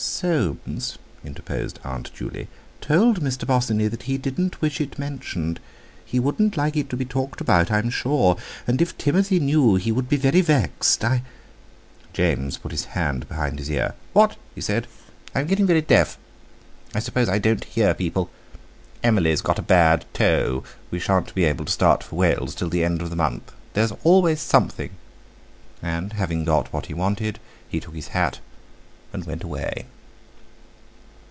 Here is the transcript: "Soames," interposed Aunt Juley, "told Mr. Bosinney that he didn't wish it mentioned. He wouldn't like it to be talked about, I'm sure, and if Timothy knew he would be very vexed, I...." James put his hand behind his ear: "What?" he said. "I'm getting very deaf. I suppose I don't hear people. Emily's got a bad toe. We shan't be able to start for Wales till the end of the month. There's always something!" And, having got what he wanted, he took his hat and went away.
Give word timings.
"Soames," 0.00 0.96
interposed 1.24 1.80
Aunt 1.82 2.14
Juley, 2.14 2.46
"told 2.80 3.20
Mr. 3.20 3.44
Bosinney 3.44 3.88
that 3.88 4.04
he 4.04 4.16
didn't 4.16 4.60
wish 4.62 4.80
it 4.80 4.96
mentioned. 4.96 5.58
He 6.04 6.20
wouldn't 6.20 6.56
like 6.56 6.76
it 6.76 6.88
to 6.90 6.96
be 6.96 7.04
talked 7.04 7.40
about, 7.40 7.72
I'm 7.72 7.90
sure, 7.90 8.36
and 8.64 8.80
if 8.80 8.96
Timothy 8.96 9.40
knew 9.40 9.74
he 9.74 9.90
would 9.90 10.08
be 10.08 10.16
very 10.16 10.40
vexed, 10.40 11.04
I...." 11.04 11.24
James 12.12 12.58
put 12.58 12.70
his 12.70 12.84
hand 12.84 13.28
behind 13.28 13.58
his 13.58 13.68
ear: 13.70 13.94
"What?" 14.12 14.36
he 14.54 14.60
said. 14.60 14.86
"I'm 15.34 15.48
getting 15.48 15.66
very 15.66 15.82
deaf. 15.82 16.16
I 16.94 17.00
suppose 17.00 17.28
I 17.28 17.40
don't 17.40 17.64
hear 17.64 17.92
people. 17.92 18.30
Emily's 19.02 19.40
got 19.42 19.58
a 19.58 19.62
bad 19.62 20.04
toe. 20.12 20.62
We 20.92 21.00
shan't 21.00 21.34
be 21.34 21.42
able 21.44 21.64
to 21.64 21.72
start 21.72 22.04
for 22.04 22.14
Wales 22.14 22.54
till 22.54 22.68
the 22.68 22.84
end 22.84 23.02
of 23.02 23.10
the 23.10 23.16
month. 23.16 23.50
There's 23.72 23.92
always 24.04 24.40
something!" 24.40 24.90
And, 25.82 26.12
having 26.12 26.44
got 26.44 26.72
what 26.72 26.86
he 26.86 26.94
wanted, 26.94 27.40
he 27.68 27.80
took 27.80 27.96
his 27.96 28.08
hat 28.08 28.38
and 29.10 29.24
went 29.24 29.42
away. 29.42 29.86